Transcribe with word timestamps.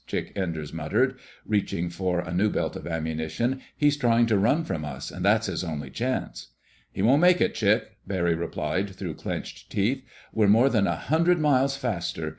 Chick 0.07 0.31
Enders 0.35 0.73
muttered, 0.73 1.19
reaching 1.45 1.87
for 1.91 2.21
a 2.21 2.33
new 2.33 2.49
belt 2.49 2.75
of 2.75 2.87
ammunition. 2.87 3.61
"He's 3.77 3.95
trying 3.95 4.25
to 4.25 4.37
run 4.39 4.63
from 4.63 4.83
us, 4.83 5.11
and 5.11 5.23
that's 5.23 5.45
his 5.45 5.63
only 5.63 5.91
chance." 5.91 6.47
"He 6.91 7.03
won't 7.03 7.21
make 7.21 7.39
it, 7.39 7.53
Chick," 7.53 7.97
Barry 8.07 8.33
replied 8.33 8.95
through 8.95 9.13
clenched 9.13 9.71
teeth. 9.71 10.01
"We're 10.33 10.47
more 10.47 10.69
than 10.69 10.87
a 10.87 10.95
hundred 10.95 11.37
miles 11.37 11.77
faster.... 11.77 12.29